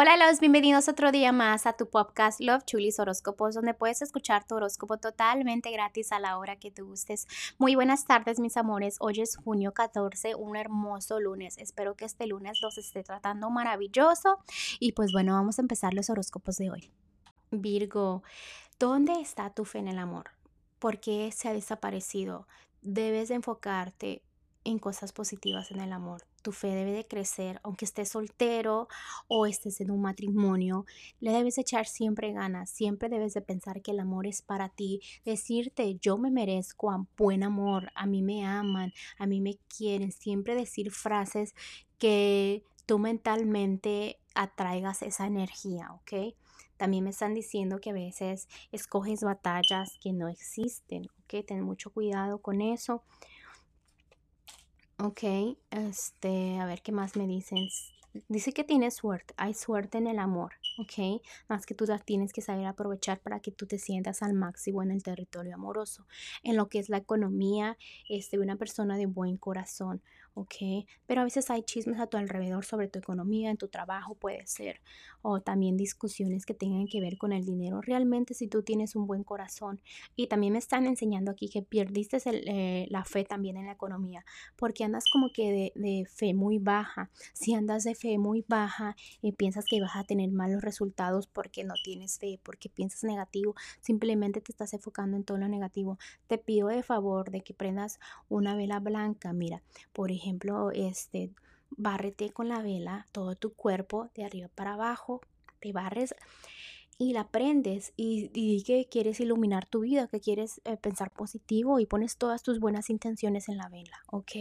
Hola, 0.00 0.16
los 0.16 0.38
bienvenidos 0.38 0.86
otro 0.86 1.10
día 1.10 1.32
más 1.32 1.66
a 1.66 1.72
tu 1.72 1.90
podcast 1.90 2.40
Love 2.40 2.64
Chulis 2.64 3.00
Horóscopos, 3.00 3.56
donde 3.56 3.74
puedes 3.74 4.00
escuchar 4.00 4.46
tu 4.46 4.54
horóscopo 4.54 4.98
totalmente 4.98 5.72
gratis 5.72 6.12
a 6.12 6.20
la 6.20 6.38
hora 6.38 6.54
que 6.54 6.70
te 6.70 6.82
gustes. 6.82 7.26
Muy 7.58 7.74
buenas 7.74 8.04
tardes, 8.04 8.38
mis 8.38 8.56
amores. 8.56 8.98
Hoy 9.00 9.20
es 9.20 9.34
junio 9.34 9.74
14, 9.74 10.36
un 10.36 10.54
hermoso 10.54 11.18
lunes. 11.18 11.58
Espero 11.58 11.96
que 11.96 12.04
este 12.04 12.28
lunes 12.28 12.60
los 12.62 12.78
esté 12.78 13.02
tratando 13.02 13.50
maravilloso. 13.50 14.38
Y 14.78 14.92
pues 14.92 15.10
bueno, 15.10 15.32
vamos 15.32 15.58
a 15.58 15.62
empezar 15.62 15.94
los 15.94 16.10
horóscopos 16.10 16.58
de 16.58 16.70
hoy. 16.70 16.92
Virgo, 17.50 18.22
¿dónde 18.78 19.14
está 19.14 19.50
tu 19.50 19.64
fe 19.64 19.80
en 19.80 19.88
el 19.88 19.98
amor? 19.98 20.30
¿Por 20.78 21.00
qué 21.00 21.32
se 21.32 21.48
ha 21.48 21.52
desaparecido? 21.52 22.46
Debes 22.82 23.32
enfocarte 23.32 24.22
en 24.62 24.78
cosas 24.78 25.12
positivas 25.12 25.72
en 25.72 25.80
el 25.80 25.92
amor. 25.92 26.22
Tu 26.48 26.52
fe 26.52 26.68
debe 26.68 26.92
de 26.92 27.06
crecer, 27.06 27.60
aunque 27.62 27.84
estés 27.84 28.08
soltero 28.08 28.88
o 29.26 29.44
estés 29.44 29.82
en 29.82 29.90
un 29.90 30.00
matrimonio, 30.00 30.86
le 31.20 31.30
debes 31.30 31.58
echar 31.58 31.84
siempre 31.84 32.32
ganas, 32.32 32.70
siempre 32.70 33.10
debes 33.10 33.34
de 33.34 33.42
pensar 33.42 33.82
que 33.82 33.90
el 33.90 34.00
amor 34.00 34.26
es 34.26 34.40
para 34.40 34.70
ti, 34.70 35.02
decirte 35.26 35.98
yo 36.00 36.16
me 36.16 36.30
merezco 36.30 36.90
a 36.90 37.04
buen 37.18 37.42
amor, 37.42 37.92
a 37.94 38.06
mí 38.06 38.22
me 38.22 38.46
aman, 38.46 38.94
a 39.18 39.26
mí 39.26 39.42
me 39.42 39.58
quieren, 39.76 40.10
siempre 40.10 40.54
decir 40.54 40.90
frases 40.90 41.54
que 41.98 42.62
tú 42.86 42.98
mentalmente 42.98 44.18
atraigas 44.34 45.02
esa 45.02 45.26
energía, 45.26 45.92
¿ok? 45.92 46.34
También 46.78 47.04
me 47.04 47.10
están 47.10 47.34
diciendo 47.34 47.78
que 47.78 47.90
a 47.90 47.92
veces 47.92 48.48
escoges 48.72 49.20
batallas 49.22 49.98
que 50.00 50.14
no 50.14 50.28
existen, 50.28 51.10
¿ok? 51.24 51.44
Ten 51.46 51.60
mucho 51.60 51.90
cuidado 51.90 52.38
con 52.38 52.62
eso. 52.62 53.02
Ok, 55.00 55.22
este, 55.70 56.58
a 56.58 56.66
ver 56.66 56.82
qué 56.82 56.90
más 56.90 57.14
me 57.16 57.26
dicen. 57.26 57.58
Dice 58.28 58.52
que 58.52 58.64
tienes 58.64 58.94
suerte, 58.94 59.34
hay 59.36 59.54
suerte 59.54 59.98
en 59.98 60.06
el 60.06 60.18
amor, 60.18 60.54
ok. 60.78 61.22
Más 61.48 61.66
que 61.66 61.74
tú 61.74 61.84
la 61.86 61.98
tienes 61.98 62.32
que 62.32 62.40
saber 62.40 62.66
aprovechar 62.66 63.20
para 63.20 63.40
que 63.40 63.50
tú 63.50 63.66
te 63.66 63.78
sientas 63.78 64.22
al 64.22 64.34
máximo 64.34 64.82
en 64.82 64.90
el 64.90 65.02
territorio 65.02 65.54
amoroso, 65.54 66.06
en 66.42 66.56
lo 66.56 66.68
que 66.68 66.78
es 66.78 66.88
la 66.88 66.96
economía, 66.96 67.76
este, 68.08 68.38
una 68.38 68.56
persona 68.56 68.96
de 68.96 69.06
buen 69.06 69.36
corazón, 69.36 70.02
ok. 70.34 70.86
Pero 71.06 71.20
a 71.20 71.24
veces 71.24 71.50
hay 71.50 71.62
chismes 71.62 72.00
a 72.00 72.06
tu 72.06 72.16
alrededor 72.16 72.64
sobre 72.64 72.88
tu 72.88 72.98
economía, 72.98 73.50
en 73.50 73.56
tu 73.56 73.68
trabajo 73.68 74.14
puede 74.14 74.46
ser, 74.46 74.80
o 75.22 75.40
también 75.40 75.76
discusiones 75.76 76.46
que 76.46 76.54
tengan 76.54 76.86
que 76.86 77.00
ver 77.00 77.18
con 77.18 77.32
el 77.32 77.44
dinero. 77.44 77.80
Realmente 77.80 78.34
si 78.34 78.48
tú 78.48 78.62
tienes 78.62 78.96
un 78.96 79.06
buen 79.06 79.24
corazón 79.24 79.80
y 80.16 80.28
también 80.28 80.52
me 80.52 80.58
están 80.58 80.86
enseñando 80.86 81.30
aquí 81.30 81.48
que 81.48 81.62
perdiste 81.62 82.18
eh, 82.24 82.86
la 82.90 83.04
fe 83.04 83.24
también 83.24 83.56
en 83.56 83.66
la 83.66 83.72
economía 83.72 84.24
porque 84.56 84.84
andas 84.84 85.04
como 85.10 85.30
que 85.32 85.72
de, 85.74 86.06
fe 86.06 86.34
muy 86.34 86.58
baja. 86.58 87.10
Si 87.32 87.54
andas 87.54 87.84
de 87.84 87.94
fe 87.94 88.07
muy 88.16 88.44
baja 88.48 88.96
y 89.20 89.32
piensas 89.32 89.66
que 89.68 89.80
vas 89.80 89.96
a 89.96 90.04
tener 90.04 90.30
malos 90.30 90.62
resultados 90.62 91.26
porque 91.26 91.64
no 91.64 91.74
tienes 91.84 92.18
fe, 92.18 92.40
porque 92.42 92.70
piensas 92.70 93.04
negativo, 93.04 93.54
simplemente 93.80 94.40
te 94.40 94.52
estás 94.52 94.72
enfocando 94.72 95.16
en 95.16 95.24
todo 95.24 95.36
lo 95.36 95.48
negativo. 95.48 95.98
Te 96.28 96.38
pido 96.38 96.68
de 96.68 96.82
favor 96.82 97.30
de 97.30 97.42
que 97.42 97.52
prendas 97.52 97.98
una 98.28 98.56
vela 98.56 98.80
blanca. 98.80 99.32
Mira, 99.32 99.62
por 99.92 100.10
ejemplo, 100.10 100.70
este 100.70 101.30
bárrete 101.70 102.30
con 102.30 102.48
la 102.48 102.62
vela 102.62 103.06
todo 103.12 103.34
tu 103.34 103.52
cuerpo 103.52 104.08
de 104.14 104.24
arriba 104.24 104.48
para 104.54 104.74
abajo, 104.74 105.20
te 105.60 105.72
barres 105.72 106.14
y 106.98 107.12
la 107.12 107.28
prendes 107.28 107.92
y, 107.96 108.30
y 108.34 108.62
que 108.64 108.88
quieres 108.90 109.20
iluminar 109.20 109.66
tu 109.66 109.80
vida, 109.80 110.08
que 110.08 110.20
quieres 110.20 110.60
eh, 110.64 110.76
pensar 110.76 111.12
positivo 111.12 111.78
y 111.78 111.86
pones 111.86 112.16
todas 112.16 112.42
tus 112.42 112.58
buenas 112.58 112.90
intenciones 112.90 113.48
en 113.48 113.56
la 113.56 113.68
vela, 113.68 114.02
¿ok? 114.10 114.32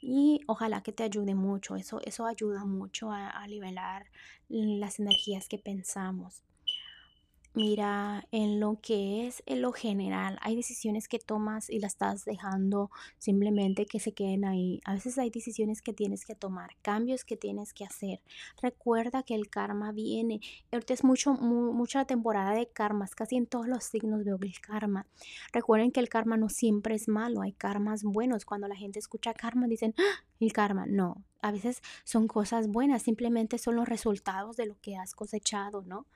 Y 0.00 0.40
ojalá 0.46 0.82
que 0.82 0.92
te 0.92 1.02
ayude 1.04 1.34
mucho, 1.34 1.76
eso, 1.76 2.00
eso 2.04 2.26
ayuda 2.26 2.64
mucho 2.64 3.10
a, 3.12 3.30
a 3.30 3.46
nivelar 3.46 4.10
las 4.48 4.98
energías 5.00 5.48
que 5.48 5.58
pensamos. 5.58 6.42
Mira, 7.58 8.24
en 8.30 8.60
lo 8.60 8.78
que 8.80 9.26
es 9.26 9.42
en 9.44 9.62
lo 9.62 9.72
general, 9.72 10.38
hay 10.42 10.54
decisiones 10.54 11.08
que 11.08 11.18
tomas 11.18 11.68
y 11.68 11.80
las 11.80 11.94
estás 11.94 12.24
dejando 12.24 12.92
simplemente 13.18 13.84
que 13.84 13.98
se 13.98 14.12
queden 14.12 14.44
ahí. 14.44 14.80
A 14.84 14.92
veces 14.92 15.18
hay 15.18 15.30
decisiones 15.30 15.82
que 15.82 15.92
tienes 15.92 16.24
que 16.24 16.36
tomar, 16.36 16.76
cambios 16.82 17.24
que 17.24 17.36
tienes 17.36 17.74
que 17.74 17.84
hacer. 17.84 18.20
Recuerda 18.62 19.24
que 19.24 19.34
el 19.34 19.50
karma 19.50 19.90
viene. 19.90 20.38
Ahorita 20.70 20.94
es 20.94 21.02
mucho, 21.02 21.32
mucha 21.32 22.04
temporada 22.04 22.52
de 22.52 22.68
karmas, 22.68 23.16
casi 23.16 23.34
en 23.34 23.48
todos 23.48 23.66
los 23.66 23.82
signos 23.82 24.22
veo 24.22 24.38
el 24.40 24.60
karma. 24.60 25.08
Recuerden 25.52 25.90
que 25.90 25.98
el 25.98 26.08
karma 26.08 26.36
no 26.36 26.50
siempre 26.50 26.94
es 26.94 27.08
malo, 27.08 27.42
hay 27.42 27.54
karmas 27.54 28.04
buenos. 28.04 28.44
Cuando 28.44 28.68
la 28.68 28.76
gente 28.76 29.00
escucha 29.00 29.34
karma 29.34 29.66
dicen, 29.66 29.96
¡Ah! 29.98 30.24
el 30.38 30.52
karma, 30.52 30.86
no. 30.86 31.24
A 31.42 31.50
veces 31.50 31.82
son 32.04 32.28
cosas 32.28 32.68
buenas, 32.68 33.02
simplemente 33.02 33.58
son 33.58 33.74
los 33.74 33.88
resultados 33.88 34.56
de 34.56 34.66
lo 34.66 34.76
que 34.80 34.96
has 34.96 35.16
cosechado, 35.16 35.82
¿no? 35.82 36.06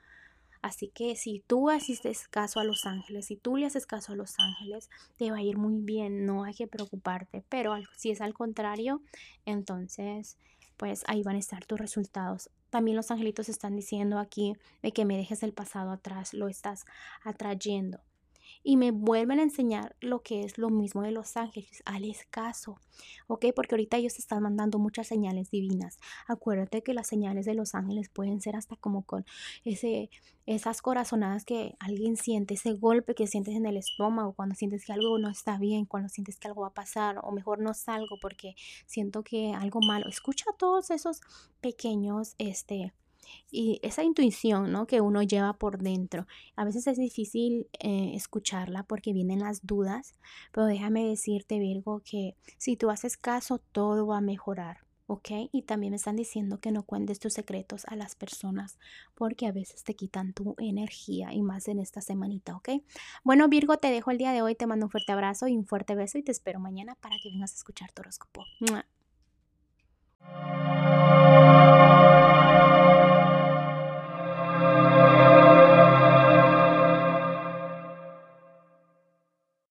Así 0.63 0.87
que 0.87 1.17
si 1.17 1.43
tú 1.45 1.69
haces 1.69 1.99
caso 2.29 2.61
a 2.61 2.63
los 2.63 2.85
ángeles, 2.85 3.25
si 3.25 3.35
tú 3.35 3.57
le 3.57 3.65
haces 3.65 3.85
caso 3.85 4.13
a 4.13 4.15
los 4.15 4.39
ángeles, 4.39 4.89
te 5.17 5.29
va 5.29 5.37
a 5.37 5.41
ir 5.41 5.57
muy 5.57 5.81
bien, 5.81 6.25
no 6.25 6.45
hay 6.45 6.53
que 6.53 6.67
preocuparte. 6.67 7.43
Pero 7.49 7.75
si 7.97 8.11
es 8.11 8.21
al 8.21 8.33
contrario, 8.33 9.01
entonces 9.45 10.37
pues 10.77 11.03
ahí 11.07 11.21
van 11.21 11.35
a 11.35 11.39
estar 11.39 11.65
tus 11.65 11.77
resultados. 11.77 12.49
También 12.69 12.95
los 12.95 13.11
angelitos 13.11 13.49
están 13.49 13.75
diciendo 13.75 14.19
aquí 14.19 14.53
de 14.81 14.93
que 14.93 15.03
me 15.03 15.17
dejes 15.17 15.43
el 15.43 15.51
pasado 15.51 15.91
atrás, 15.91 16.33
lo 16.33 16.47
estás 16.47 16.85
atrayendo 17.25 17.99
y 18.63 18.77
me 18.77 18.91
vuelven 18.91 19.39
a 19.39 19.43
enseñar 19.43 19.95
lo 19.99 20.23
que 20.23 20.43
es 20.43 20.57
lo 20.57 20.69
mismo 20.69 21.01
de 21.01 21.11
los 21.11 21.35
ángeles. 21.37 21.83
al 21.85 22.03
caso, 22.29 22.79
¿ok? 23.27 23.47
Porque 23.55 23.75
ahorita 23.75 23.97
ellos 23.97 24.19
están 24.19 24.43
mandando 24.43 24.79
muchas 24.79 25.07
señales 25.07 25.51
divinas. 25.51 25.99
Acuérdate 26.27 26.81
que 26.83 26.93
las 26.93 27.07
señales 27.07 27.45
de 27.45 27.53
los 27.53 27.75
ángeles 27.75 28.09
pueden 28.09 28.41
ser 28.41 28.55
hasta 28.55 28.75
como 28.75 29.03
con 29.03 29.25
ese, 29.63 30.09
esas 30.45 30.81
corazonadas 30.81 31.45
que 31.45 31.75
alguien 31.79 32.17
siente, 32.17 32.55
ese 32.55 32.73
golpe 32.73 33.15
que 33.15 33.27
sientes 33.27 33.55
en 33.55 33.65
el 33.65 33.77
estómago, 33.77 34.33
cuando 34.33 34.55
sientes 34.55 34.85
que 34.85 34.93
algo 34.93 35.17
no 35.17 35.29
está 35.29 35.57
bien, 35.57 35.85
cuando 35.85 36.09
sientes 36.09 36.37
que 36.39 36.47
algo 36.47 36.61
va 36.61 36.69
a 36.69 36.73
pasar, 36.73 37.19
o 37.23 37.31
mejor 37.31 37.59
no 37.59 37.73
salgo 37.73 38.17
porque 38.21 38.55
siento 38.85 39.23
que 39.23 39.53
algo 39.53 39.79
malo. 39.81 40.07
Escucha 40.09 40.45
todos 40.57 40.91
esos 40.91 41.21
pequeños, 41.61 42.35
este, 42.37 42.93
y 43.51 43.79
esa 43.83 44.03
intuición 44.03 44.71
¿no? 44.71 44.87
que 44.87 45.01
uno 45.01 45.21
lleva 45.23 45.53
por 45.53 45.79
dentro. 45.79 46.27
A 46.55 46.65
veces 46.65 46.87
es 46.87 46.97
difícil 46.97 47.67
eh, 47.79 48.11
escucharla 48.15 48.83
porque 48.83 49.13
vienen 49.13 49.39
las 49.39 49.65
dudas, 49.65 50.15
pero 50.51 50.65
déjame 50.65 51.05
decirte 51.05 51.59
Virgo 51.59 52.01
que 52.03 52.35
si 52.57 52.75
tú 52.77 52.89
haces 52.89 53.17
caso 53.17 53.59
todo 53.71 54.07
va 54.07 54.17
a 54.17 54.21
mejorar. 54.21 54.77
¿ok? 55.07 55.29
Y 55.51 55.63
también 55.63 55.91
me 55.91 55.97
están 55.97 56.15
diciendo 56.15 56.59
que 56.59 56.71
no 56.71 56.83
cuentes 56.83 57.19
tus 57.19 57.33
secretos 57.33 57.85
a 57.87 57.95
las 57.95 58.15
personas 58.15 58.79
porque 59.15 59.47
a 59.47 59.51
veces 59.51 59.83
te 59.83 59.95
quitan 59.95 60.33
tu 60.33 60.55
energía 60.57 61.33
y 61.33 61.41
más 61.41 61.67
en 61.67 61.79
esta 61.79 62.01
semanita, 62.01 62.55
¿ok? 62.55 62.69
Bueno, 63.23 63.47
Virgo, 63.49 63.77
te 63.77 63.89
dejo 63.89 64.11
el 64.11 64.17
día 64.17 64.31
de 64.31 64.41
hoy, 64.41 64.55
te 64.55 64.67
mando 64.67 64.85
un 64.85 64.91
fuerte 64.91 65.11
abrazo 65.11 65.47
y 65.47 65.57
un 65.57 65.65
fuerte 65.65 65.95
beso 65.95 66.17
y 66.17 66.23
te 66.23 66.31
espero 66.31 66.59
mañana 66.59 66.95
para 66.95 67.17
que 67.21 67.29
vengas 67.29 67.51
a 67.53 67.55
escuchar 67.55 67.91
tu 67.91 68.01
horóscopo. 68.01 68.45